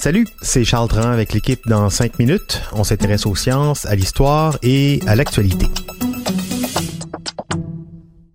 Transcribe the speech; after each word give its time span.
Salut, 0.00 0.26
c'est 0.42 0.64
Charles 0.64 0.88
Dran 0.88 1.02
avec 1.02 1.32
l'équipe 1.32 1.60
dans 1.68 1.88
5 1.88 2.18
minutes. 2.18 2.62
On 2.72 2.82
s'intéresse 2.82 3.26
aux 3.26 3.36
sciences, 3.36 3.86
à 3.86 3.94
l'histoire 3.94 4.58
et 4.64 4.98
à 5.06 5.14
l'actualité. 5.14 5.66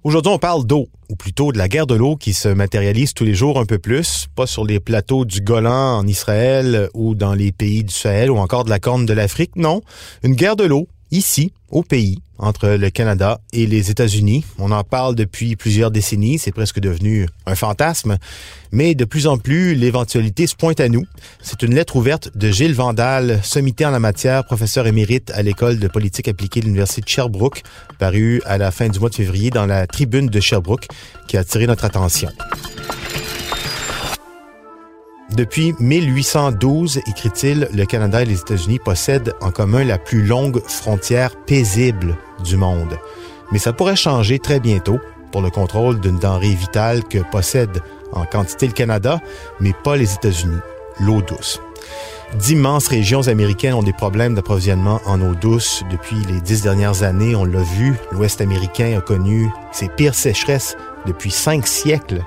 Aujourd'hui, 0.06 0.32
on 0.32 0.40
parle 0.40 0.66
d'eau, 0.66 0.88
ou 1.10 1.18
plutôt 1.18 1.52
de 1.52 1.58
la 1.58 1.68
guerre 1.68 1.86
de 1.86 1.96
l'eau 1.96 2.16
qui 2.16 2.32
se 2.32 2.48
matérialise 2.48 3.14
tous 3.14 3.26
les 3.26 3.36
jours 3.36 3.60
un 3.60 3.66
peu 3.66 3.78
plus, 3.78 4.28
pas 4.38 4.48
sur 4.48 4.64
les 4.64 4.80
plateaux 4.80 5.26
du 5.26 5.42
Golan 5.42 5.98
en 5.98 6.08
Israël 6.08 6.88
ou 6.94 7.14
dans 7.14 7.34
les 7.34 7.52
pays 7.52 7.84
du 7.84 7.94
Sahel 7.94 8.32
ou 8.32 8.38
encore 8.38 8.64
de 8.64 8.70
la 8.70 8.80
Corne 8.80 9.06
de 9.06 9.12
l'Afrique. 9.12 9.58
Non, 9.58 9.82
une 10.24 10.36
guerre 10.36 10.56
de 10.56 10.64
l'eau 10.64 10.88
ici, 11.14 11.54
au 11.70 11.84
pays, 11.84 12.20
entre 12.40 12.70
le 12.70 12.90
Canada 12.90 13.40
et 13.54 13.68
les 13.68 13.90
États-Unis. 13.92 14.44
On 14.60 14.72
en 14.72 14.84
parle 14.84 15.16
depuis 15.16 15.56
plusieurs 15.56 15.92
décennies, 15.92 16.40
c'est 16.40 16.52
presque 16.52 16.80
devenu 16.80 17.28
un 17.46 17.56
fantasme, 17.56 18.18
mais 18.72 18.96
de 18.96 19.06
plus 19.06 19.28
en 19.28 19.38
plus, 19.38 19.76
l'éventualité 19.76 20.48
se 20.48 20.56
pointe 20.56 20.80
à 20.80 20.90
nous. 20.90 21.06
C'est 21.42 21.62
une 21.62 21.76
lettre 21.76 21.96
ouverte 21.96 22.36
de 22.36 22.52
Gilles 22.52 22.74
Vandal, 22.74 23.40
sommité 23.44 23.86
en 23.86 23.92
la 23.92 24.00
matière, 24.00 24.44
professeur 24.44 24.88
émérite 24.88 25.32
à 25.36 25.44
l'École 25.44 25.80
de 25.80 25.88
politique 25.88 26.28
appliquée 26.28 26.60
de 26.60 26.66
l'Université 26.66 27.02
de 27.02 27.08
Sherbrooke, 27.10 27.64
paru 28.00 28.42
à 28.46 28.58
la 28.58 28.72
fin 28.72 28.90
du 28.90 29.00
mois 29.00 29.10
de 29.10 29.16
février 29.16 29.52
dans 29.52 29.68
la 29.68 29.88
tribune 29.88 30.28
de 30.28 30.40
Sherbrooke, 30.40 30.88
qui 31.28 31.38
a 31.38 31.42
attiré 31.42 31.68
notre 31.68 31.86
attention. 31.86 32.30
Depuis 35.36 35.74
1812, 35.80 37.00
écrit-il, 37.08 37.68
le 37.74 37.86
Canada 37.86 38.22
et 38.22 38.26
les 38.26 38.40
États-Unis 38.40 38.78
possèdent 38.78 39.34
en 39.42 39.50
commun 39.50 39.84
la 39.84 39.98
plus 39.98 40.24
longue 40.24 40.62
frontière 40.68 41.36
paisible 41.36 42.16
du 42.44 42.56
monde. 42.56 43.00
Mais 43.52 43.58
ça 43.58 43.74
pourrait 43.74 43.96
changer 43.96 44.38
très 44.38 44.60
bientôt 44.60 45.00
pour 45.32 45.42
le 45.42 45.50
contrôle 45.50 46.00
d'une 46.00 46.20
denrée 46.20 46.54
vitale 46.54 47.04
que 47.04 47.18
possède 47.32 47.82
en 48.12 48.26
quantité 48.26 48.68
le 48.68 48.74
Canada, 48.74 49.22
mais 49.60 49.74
pas 49.84 49.96
les 49.96 50.14
États-Unis, 50.14 50.60
l'eau 51.00 51.24
douce. 51.24 51.60
D'immenses 52.36 52.88
régions 52.88 53.28
américaines 53.28 53.74
ont 53.74 53.82
des 53.82 53.92
problèmes 53.92 54.36
d'approvisionnement 54.36 55.02
en 55.08 55.20
eau 55.20 55.34
douce 55.34 55.84
depuis 55.90 56.18
les 56.32 56.42
dix 56.42 56.62
dernières 56.62 57.02
années. 57.02 57.36
On 57.36 57.46
l'a 57.46 57.64
vu, 57.64 57.96
l'Ouest 58.12 58.40
américain 58.40 58.96
a 59.00 59.02
connu 59.02 59.50
ses 59.72 59.90
pires 59.90 60.16
sécheresses 60.16 60.76
depuis 61.08 61.32
cinq 61.32 61.66
siècles 61.66 62.24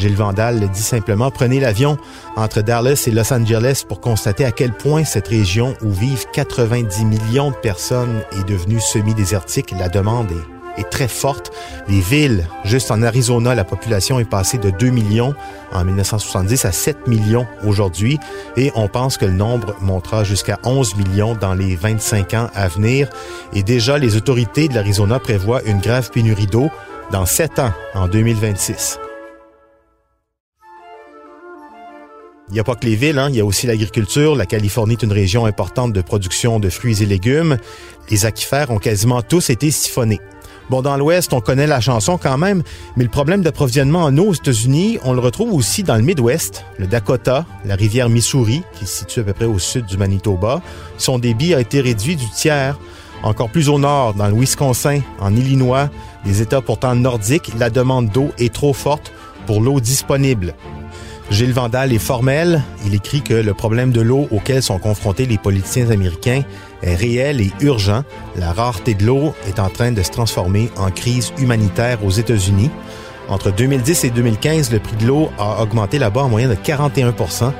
Gilles 0.00 0.16
Vandal 0.16 0.60
le 0.60 0.68
dit 0.68 0.80
simplement, 0.80 1.30
prenez 1.30 1.60
l'avion 1.60 1.98
entre 2.34 2.62
Dallas 2.62 3.04
et 3.06 3.10
Los 3.10 3.34
Angeles 3.34 3.84
pour 3.86 4.00
constater 4.00 4.46
à 4.46 4.50
quel 4.50 4.72
point 4.72 5.04
cette 5.04 5.28
région 5.28 5.76
où 5.82 5.90
vivent 5.90 6.24
90 6.32 7.04
millions 7.04 7.50
de 7.50 7.56
personnes 7.56 8.22
est 8.32 8.48
devenue 8.48 8.80
semi-désertique. 8.80 9.74
La 9.78 9.90
demande 9.90 10.30
est, 10.78 10.88
très 10.88 11.08
forte. 11.08 11.52
Les 11.88 12.00
villes, 12.00 12.46
juste 12.64 12.90
en 12.90 13.02
Arizona, 13.02 13.54
la 13.54 13.64
population 13.64 14.18
est 14.18 14.24
passée 14.24 14.56
de 14.56 14.70
2 14.70 14.88
millions 14.88 15.34
en 15.72 15.84
1970 15.84 16.64
à 16.64 16.72
7 16.72 17.06
millions 17.06 17.46
aujourd'hui 17.66 18.18
et 18.56 18.72
on 18.74 18.88
pense 18.88 19.18
que 19.18 19.26
le 19.26 19.34
nombre 19.34 19.76
montera 19.82 20.24
jusqu'à 20.24 20.58
11 20.64 20.96
millions 20.96 21.34
dans 21.34 21.52
les 21.52 21.76
25 21.76 22.32
ans 22.32 22.48
à 22.54 22.68
venir. 22.68 23.10
Et 23.52 23.62
déjà, 23.62 23.98
les 23.98 24.16
autorités 24.16 24.68
de 24.68 24.74
l'Arizona 24.74 25.18
prévoient 25.18 25.62
une 25.64 25.80
grave 25.80 26.10
pénurie 26.10 26.46
d'eau 26.46 26.70
dans 27.12 27.26
7 27.26 27.58
ans, 27.58 27.72
en 27.94 28.08
2026. 28.08 28.98
Il 32.50 32.54
n'y 32.54 32.60
a 32.60 32.64
pas 32.64 32.74
que 32.74 32.84
les 32.84 32.96
villes, 32.96 33.18
hein. 33.20 33.28
il 33.30 33.36
y 33.36 33.40
a 33.40 33.44
aussi 33.44 33.68
l'agriculture. 33.68 34.34
La 34.34 34.44
Californie 34.44 34.94
est 34.94 35.04
une 35.04 35.12
région 35.12 35.46
importante 35.46 35.92
de 35.92 36.00
production 36.00 36.58
de 36.58 36.68
fruits 36.68 37.00
et 37.00 37.06
légumes. 37.06 37.58
Les 38.10 38.26
aquifères 38.26 38.72
ont 38.72 38.78
quasiment 38.78 39.22
tous 39.22 39.50
été 39.50 39.70
siphonnés. 39.70 40.20
Bon, 40.68 40.82
dans 40.82 40.96
l'Ouest, 40.96 41.32
on 41.32 41.40
connaît 41.40 41.68
la 41.68 41.80
chanson 41.80 42.18
quand 42.18 42.38
même, 42.38 42.64
mais 42.96 43.04
le 43.04 43.10
problème 43.10 43.42
d'approvisionnement 43.42 44.02
en 44.02 44.18
eau 44.18 44.26
aux 44.26 44.34
États-Unis, 44.34 44.98
on 45.04 45.12
le 45.12 45.20
retrouve 45.20 45.54
aussi 45.54 45.84
dans 45.84 45.94
le 45.94 46.02
Midwest, 46.02 46.64
le 46.78 46.88
Dakota, 46.88 47.46
la 47.64 47.76
rivière 47.76 48.08
Missouri, 48.08 48.62
qui 48.78 48.84
se 48.86 48.98
situe 48.98 49.20
à 49.20 49.24
peu 49.24 49.32
près 49.32 49.44
au 49.44 49.60
sud 49.60 49.86
du 49.86 49.96
Manitoba. 49.96 50.60
Son 50.98 51.20
débit 51.20 51.54
a 51.54 51.60
été 51.60 51.80
réduit 51.80 52.16
du 52.16 52.28
tiers. 52.30 52.78
Encore 53.22 53.50
plus 53.50 53.68
au 53.68 53.78
nord, 53.78 54.14
dans 54.14 54.26
le 54.26 54.34
Wisconsin, 54.34 55.00
en 55.20 55.36
Illinois, 55.36 55.88
des 56.24 56.42
États 56.42 56.62
pourtant 56.62 56.96
nordiques, 56.96 57.52
la 57.58 57.70
demande 57.70 58.08
d'eau 58.08 58.30
est 58.38 58.52
trop 58.52 58.72
forte 58.72 59.12
pour 59.46 59.60
l'eau 59.60 59.78
disponible. 59.78 60.54
Gilles 61.30 61.52
Vandal 61.52 61.92
est 61.92 61.98
formel. 61.98 62.62
Il 62.84 62.94
écrit 62.94 63.22
que 63.22 63.34
le 63.34 63.54
problème 63.54 63.92
de 63.92 64.00
l'eau 64.00 64.26
auquel 64.32 64.62
sont 64.62 64.80
confrontés 64.80 65.26
les 65.26 65.38
politiciens 65.38 65.90
américains 65.90 66.42
est 66.82 66.96
réel 66.96 67.40
et 67.40 67.52
urgent. 67.60 68.02
La 68.36 68.52
rareté 68.52 68.94
de 68.94 69.06
l'eau 69.06 69.32
est 69.46 69.60
en 69.60 69.68
train 69.68 69.92
de 69.92 70.02
se 70.02 70.10
transformer 70.10 70.70
en 70.76 70.90
crise 70.90 71.32
humanitaire 71.38 72.04
aux 72.04 72.10
États-Unis. 72.10 72.70
Entre 73.28 73.52
2010 73.52 74.04
et 74.04 74.10
2015, 74.10 74.72
le 74.72 74.80
prix 74.80 74.96
de 74.96 75.06
l'eau 75.06 75.30
a 75.38 75.62
augmenté 75.62 76.00
là-bas 76.00 76.22
en 76.22 76.28
moyenne 76.28 76.50
de 76.50 76.56
41% 76.56 77.52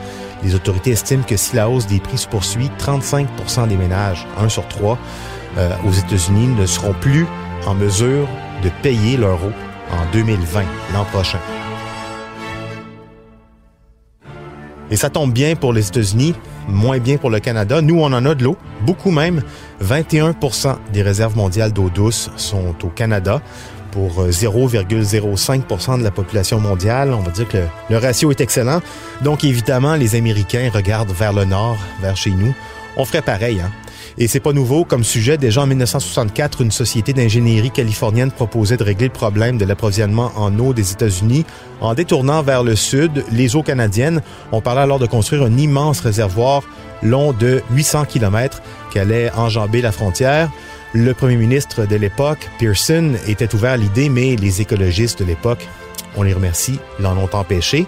Les 0.43 0.57
autorités 0.57 0.91
estiment 0.91 1.23
que 1.23 1.37
si 1.37 1.55
la 1.55 1.69
hausse 1.69 1.87
des 1.87 2.01
prix 2.01 2.19
se 2.19 2.27
poursuit, 2.27 2.71
35% 2.81 3.69
des 3.69 3.77
ménages, 3.77 4.27
un 4.37 4.49
sur 4.49 4.67
trois, 4.67 4.99
euh, 5.59 5.71
aux 5.87 5.93
États-Unis, 5.93 6.49
ne 6.49 6.67
seront 6.67 6.95
plus 7.01 7.25
en 7.67 7.75
mesure 7.75 8.27
de 8.65 8.71
payer 8.83 9.17
leur 9.17 9.37
eau 9.45 9.53
en 9.93 10.13
2020, 10.13 10.63
l'an 10.93 11.05
prochain. 11.05 11.39
Et 14.91 14.97
ça 14.97 15.11
tombe 15.11 15.33
bien 15.33 15.55
pour 15.55 15.73
les 15.73 15.87
États-Unis, 15.89 16.34
moins 16.69 16.99
bien 16.99 17.17
pour 17.17 17.31
le 17.31 17.39
Canada. 17.41 17.81
Nous, 17.81 17.99
on 17.99 18.06
en 18.06 18.27
a 18.27 18.34
de 18.34 18.45
l'eau, 18.45 18.56
beaucoup 18.83 19.11
même. 19.11 19.43
21% 19.83 20.77
des 20.93 21.03
réserves 21.03 21.37
mondiales 21.37 21.73
d'eau 21.73 21.91
douce 21.91 22.31
sont 22.37 22.75
au 22.83 22.89
Canada 22.89 23.41
pour 23.93 24.25
0,05% 24.27 25.95
euh, 25.95 25.99
de 25.99 26.03
la 26.03 26.11
population 26.11 26.61
mondiale. 26.61 27.12
On 27.12 27.21
va 27.21 27.31
dire 27.31 27.49
que 27.49 27.59
le, 27.89 27.99
ratio 27.99 28.31
est 28.31 28.41
excellent. 28.41 28.81
Donc, 29.23 29.45
évidemment, 29.45 29.95
les 29.95 30.15
Américains 30.15 30.71
regardent 30.73 31.12
vers 31.12 31.33
le 31.33 31.45
nord, 31.45 31.78
vers 32.01 32.17
chez 32.17 32.31
nous. 32.31 32.55
On 32.97 33.05
ferait 33.05 33.22
pareil, 33.22 33.61
hein? 33.61 33.71
Et 34.19 34.28
c'est 34.28 34.41
pas 34.41 34.53
nouveau 34.53 34.84
comme 34.84 35.04
sujet. 35.04 35.38
Déjà 35.38 35.62
en 35.62 35.66
1964, 35.66 36.62
une 36.62 36.71
société 36.71 37.12
d'ingénierie 37.12 37.71
californienne 37.71 38.31
proposait 38.31 38.76
de 38.76 38.84
régler 38.84 39.06
le 39.06 39.12
problème 39.12 39.59
de 39.59 39.65
l'approvisionnement 39.65 40.32
en 40.37 40.56
eau 40.59 40.72
des 40.75 40.93
États-Unis 40.93 41.44
en 41.81 41.94
détournant 41.94 42.43
vers 42.43 42.62
le 42.62 42.76
sud 42.76 43.25
les 43.32 43.56
eaux 43.56 43.62
canadiennes. 43.62 44.22
On 44.53 44.60
parlait 44.60 44.82
alors 44.82 44.98
de 44.98 45.06
construire 45.06 45.43
un 45.43 45.56
immense 45.56 46.00
réservoir 46.00 46.62
long 47.03 47.32
de 47.32 47.62
800 47.71 48.04
km 48.04 48.60
qui 48.93 48.98
allait 48.98 49.31
enjamber 49.32 49.81
la 49.82 49.93
frontière. 49.93 50.50
Le 50.92 51.15
premier 51.15 51.37
ministre 51.37 51.87
de 51.87 51.97
l'époque, 51.97 52.50
Pearson, 52.59 53.12
était 53.28 53.54
ouvert 53.54 53.72
à 53.72 53.77
l'idée, 53.77 54.09
mais 54.09 54.34
les 54.37 54.60
écologistes 54.60 55.21
de 55.21 55.25
l'époque, 55.25 55.66
on 56.16 56.25
les 56.25 56.32
remercie, 56.32 56.81
l'en 56.98 57.16
ont 57.16 57.31
empêché. 57.32 57.87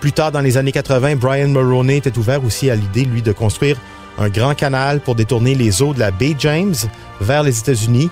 Plus 0.00 0.12
tard, 0.12 0.30
dans 0.30 0.40
les 0.40 0.56
années 0.56 0.70
80, 0.70 1.16
Brian 1.16 1.48
Mulroney 1.48 1.96
était 1.96 2.16
ouvert 2.16 2.44
aussi 2.44 2.70
à 2.70 2.76
l'idée, 2.76 3.04
lui, 3.04 3.22
de 3.22 3.32
construire 3.32 3.76
un 4.18 4.28
grand 4.28 4.54
canal 4.54 5.00
pour 5.00 5.14
détourner 5.14 5.54
les 5.54 5.82
eaux 5.82 5.94
de 5.94 6.00
la 6.00 6.10
baie 6.10 6.34
James 6.38 6.74
vers 7.20 7.42
les 7.42 7.58
États-Unis. 7.58 8.10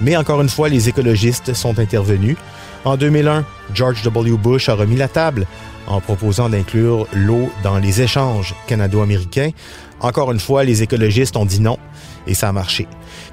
Mais 0.00 0.16
encore 0.16 0.40
une 0.40 0.48
fois, 0.48 0.68
les 0.68 0.88
écologistes 0.88 1.54
sont 1.54 1.78
intervenus. 1.78 2.36
En 2.84 2.96
2001, 2.96 3.44
George 3.74 4.02
W. 4.02 4.36
Bush 4.36 4.68
a 4.68 4.74
remis 4.74 4.96
la 4.96 5.08
table 5.08 5.46
en 5.86 6.00
proposant 6.00 6.48
d'inclure 6.48 7.06
l'eau 7.12 7.50
dans 7.62 7.78
les 7.78 8.00
échanges 8.00 8.54
canado-américains. 8.66 9.50
Encore 10.00 10.32
une 10.32 10.40
fois, 10.40 10.64
les 10.64 10.82
écologistes 10.82 11.36
ont 11.36 11.44
dit 11.44 11.60
non 11.60 11.78
et 12.26 12.34
ça 12.34 12.48
a 12.48 12.52
marché. 12.52 12.86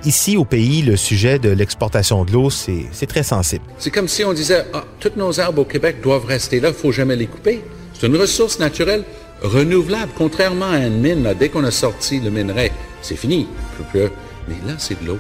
Ici, 0.06 0.38
au 0.38 0.46
pays, 0.46 0.82
le 0.82 0.98
sujet 0.98 1.40
de 1.40 1.50
l'exportation 1.50 2.26
de 2.26 2.32
l'eau, 2.32 2.50
c'est 2.50 3.08
très 3.08 3.24
sensible. 3.24 3.64
C'est 3.78 3.92
comme 3.92 4.08
si 4.08 4.24
on 4.24 4.34
disait, 4.34 4.66
ah, 4.74 4.84
toutes 5.00 5.18
nos 5.18 5.40
arbres 5.40 5.62
au 5.62 5.66
Québec 5.66 5.98
doivent 6.02 6.26
rester 6.26 6.60
là, 6.60 6.70
il 6.70 6.74
faut 6.74 6.92
jamais 6.92 7.16
les 7.16 7.28
couper. 7.28 7.64
C'est 7.94 8.08
une 8.08 8.18
ressource 8.18 8.60
naturelle 8.60 9.04
renouvelable, 9.42 10.12
contrairement 10.18 10.70
à 10.70 10.80
une 10.80 11.00
mine, 11.00 11.34
dès 11.40 11.50
qu'on 11.50 11.64
a 11.64 11.72
sorti 11.72 12.20
le 12.20 12.30
minerai, 12.30 12.72
c'est 13.02 13.16
fini. 13.16 13.48
Mais 13.94 14.56
là, 14.66 14.76
c'est 14.78 15.02
de 15.02 15.08
l'eau. 15.08 15.20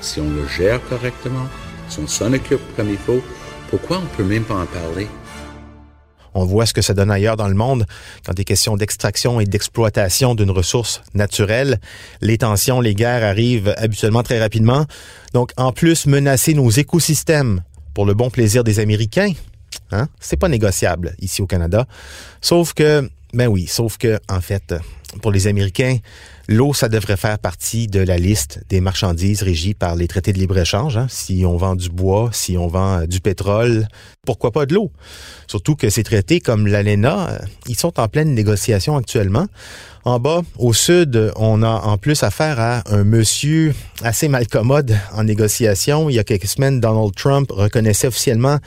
Si 0.00 0.20
on 0.20 0.30
le 0.30 0.46
gère 0.46 0.80
correctement, 0.88 1.46
si 1.88 1.98
on 2.00 2.06
s'en 2.06 2.32
occupe 2.32 2.60
comme 2.76 2.90
il 2.90 2.98
faut, 2.98 3.20
pourquoi 3.70 3.98
on 3.98 4.02
ne 4.02 4.06
peut 4.06 4.24
même 4.24 4.44
pas 4.44 4.54
en 4.54 4.66
parler? 4.66 5.08
On 6.34 6.44
voit 6.44 6.66
ce 6.66 6.74
que 6.74 6.82
ça 6.82 6.94
donne 6.94 7.10
ailleurs 7.10 7.36
dans 7.36 7.48
le 7.48 7.54
monde 7.54 7.84
quand 8.24 8.34
des 8.34 8.44
questions 8.44 8.76
d'extraction 8.76 9.40
et 9.40 9.44
d'exploitation 9.44 10.34
d'une 10.34 10.50
ressource 10.50 11.02
naturelle. 11.14 11.80
Les 12.20 12.38
tensions, 12.38 12.80
les 12.80 12.94
guerres 12.94 13.24
arrivent 13.24 13.74
habituellement 13.76 14.22
très 14.22 14.38
rapidement. 14.38 14.84
Donc, 15.32 15.52
en 15.56 15.72
plus, 15.72 16.06
menacer 16.06 16.54
nos 16.54 16.70
écosystèmes 16.70 17.62
pour 17.94 18.06
le 18.06 18.14
bon 18.14 18.30
plaisir 18.30 18.62
des 18.62 18.78
Américains, 18.78 19.32
Hein? 19.90 20.08
C'est 20.20 20.36
pas 20.36 20.48
négociable 20.48 21.14
ici 21.20 21.42
au 21.42 21.46
Canada. 21.46 21.86
Sauf 22.40 22.74
que, 22.74 23.08
ben 23.34 23.46
oui, 23.46 23.66
sauf 23.66 23.98
que, 23.98 24.18
en 24.28 24.40
fait, 24.40 24.74
pour 25.22 25.32
les 25.32 25.46
Américains, 25.46 25.98
l'eau, 26.48 26.72
ça 26.74 26.88
devrait 26.88 27.16
faire 27.16 27.38
partie 27.38 27.86
de 27.86 28.00
la 28.00 28.18
liste 28.18 28.60
des 28.68 28.80
marchandises 28.80 29.42
régies 29.42 29.74
par 29.74 29.96
les 29.96 30.08
traités 30.08 30.32
de 30.32 30.38
libre-échange. 30.38 30.96
Hein? 30.96 31.06
Si 31.10 31.44
on 31.46 31.56
vend 31.56 31.76
du 31.76 31.88
bois, 31.88 32.30
si 32.32 32.56
on 32.56 32.68
vend 32.68 33.00
euh, 33.00 33.06
du 33.06 33.20
pétrole, 33.20 33.86
pourquoi 34.24 34.50
pas 34.50 34.66
de 34.66 34.74
l'eau? 34.74 34.90
Surtout 35.46 35.76
que 35.76 35.90
ces 35.90 36.02
traités 36.02 36.40
comme 36.40 36.66
l'ALENA, 36.66 37.30
euh, 37.30 37.38
ils 37.66 37.78
sont 37.78 37.98
en 38.00 38.08
pleine 38.08 38.34
négociation 38.34 38.96
actuellement. 38.96 39.46
En 40.04 40.20
bas, 40.20 40.42
au 40.58 40.72
sud, 40.72 41.32
on 41.36 41.62
a 41.62 41.68
en 41.68 41.98
plus 41.98 42.22
affaire 42.22 42.58
à 42.60 42.82
un 42.90 43.04
monsieur 43.04 43.74
assez 44.02 44.28
malcommode 44.28 44.96
en 45.12 45.24
négociation. 45.24 46.08
Il 46.08 46.14
y 46.14 46.18
a 46.18 46.24
quelques 46.24 46.46
semaines, 46.46 46.80
Donald 46.80 47.14
Trump 47.14 47.50
reconnaissait 47.50 48.06
officiellement 48.06 48.58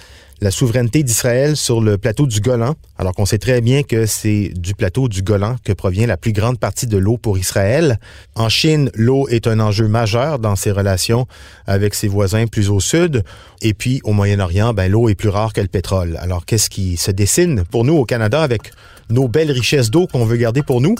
la 0.42 0.50
souveraineté 0.50 1.04
d'Israël 1.04 1.56
sur 1.56 1.82
le 1.82 2.00
plateau 2.00 2.26
du 2.26 2.42
Golan, 2.42 2.74
alors 2.98 3.14
qu'on 3.14 3.28
sait 3.28 3.38
très 3.38 3.62
bien 3.62 3.84
que 3.84 4.08
c'est 4.08 4.52
du 4.56 4.74
plateau 4.74 5.08
du 5.08 5.22
Golan 5.22 5.56
que 5.64 5.72
provient 5.72 6.08
la 6.08 6.18
plus 6.18 6.34
grande 6.34 6.60
partie 6.60 6.88
de 6.88 6.98
l'eau 6.98 7.18
pour 7.18 7.38
Israël. 7.38 8.00
En 8.34 8.50
Chine, 8.50 8.90
l'eau 8.96 9.28
est 9.28 9.46
un 9.46 9.60
enjeu 9.60 9.88
majeur 9.88 10.40
dans 10.40 10.56
ses 10.56 10.72
relations 10.72 11.28
avec 11.68 11.94
ses 11.94 12.08
voisins 12.08 12.48
plus 12.48 12.72
au 12.72 12.80
sud. 12.80 13.24
Et 13.62 13.76
puis, 13.76 14.02
au 14.04 14.14
Moyen-Orient, 14.14 14.74
ben, 14.74 14.92
l'eau 14.92 15.10
est 15.10 15.16
plus 15.16 15.30
rare 15.30 15.54
que 15.54 15.62
le 15.62 15.68
pétrole. 15.68 16.18
Alors, 16.20 16.46
qu'est-ce 16.46 16.72
qui 16.72 16.98
se 16.98 17.12
dessine 17.12 17.64
pour 17.70 17.86
nous 17.86 17.94
au 17.94 18.06
Canada 18.06 18.42
avec 18.42 18.72
nos 19.12 19.28
belles 19.28 19.52
richesses 19.52 19.92
d'eau 19.92 20.08
qu'on 20.08 20.26
veut 20.26 20.38
garder 20.38 20.64
pour 20.64 20.82
nous? 20.82 20.96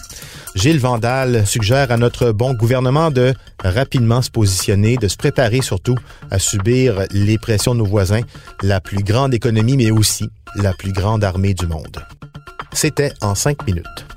Gilles 0.56 0.80
Vandal 0.80 1.46
suggère 1.48 1.92
à 1.92 1.98
notre 1.98 2.32
bon 2.32 2.54
gouvernement 2.54 3.12
de 3.12 3.34
rapidement 3.64 4.22
se 4.22 4.30
positionner, 4.30 4.98
de 4.98 5.08
se 5.08 5.18
préparer 5.18 5.62
surtout 5.62 5.96
à 6.30 6.40
subir 6.40 7.06
les 7.12 7.38
pressions 7.38 7.74
de 7.74 7.80
nos 7.80 7.86
voisins, 7.86 8.22
la 8.62 8.82
plus 8.82 9.04
grande 9.04 9.34
économie, 9.34 9.78
mais 9.78 9.92
aussi 9.92 10.30
la 10.56 10.74
plus 10.74 10.92
grande 10.92 11.24
armée 11.24 11.54
du 11.54 11.68
monde. 11.68 12.04
C'était 12.74 13.14
en 13.22 13.36
cinq 13.36 13.66
minutes. 13.66 14.11